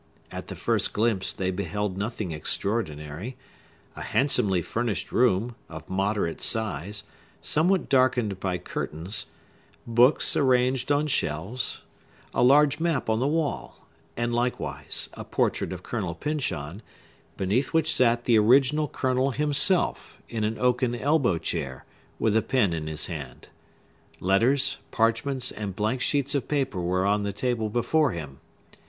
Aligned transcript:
At 0.31 0.47
the 0.47 0.55
first 0.55 0.93
glimpse 0.93 1.31
they 1.31 1.51
beheld 1.51 1.95
nothing 1.95 2.31
extraordinary: 2.31 3.37
a 3.95 4.01
handsomely 4.01 4.63
furnished 4.63 5.11
room, 5.11 5.53
of 5.69 5.87
moderate 5.87 6.41
size, 6.41 7.03
somewhat 7.43 7.87
darkened 7.87 8.39
by 8.39 8.57
curtains; 8.57 9.27
books 9.85 10.35
arranged 10.35 10.91
on 10.91 11.05
shelves; 11.05 11.83
a 12.33 12.41
large 12.41 12.79
map 12.79 13.11
on 13.11 13.19
the 13.19 13.27
wall, 13.27 13.85
and 14.17 14.33
likewise 14.33 15.07
a 15.13 15.23
portrait 15.23 15.71
of 15.71 15.83
Colonel 15.83 16.15
Pyncheon, 16.15 16.81
beneath 17.37 17.71
which 17.71 17.93
sat 17.93 18.23
the 18.23 18.39
original 18.39 18.87
Colonel 18.87 19.29
himself, 19.29 20.19
in 20.27 20.43
an 20.43 20.57
oaken 20.57 20.95
elbow 20.95 21.37
chair, 21.37 21.85
with 22.17 22.35
a 22.35 22.41
pen 22.41 22.73
in 22.73 22.87
his 22.87 23.05
hand. 23.05 23.49
Letters, 24.19 24.79
parchments, 24.89 25.51
and 25.51 25.75
blank 25.75 26.01
sheets 26.01 26.33
of 26.33 26.47
paper 26.47 26.81
were 26.81 27.05
on 27.05 27.21
the 27.21 27.31
table 27.31 27.69
before 27.69 28.13
him. 28.13 28.39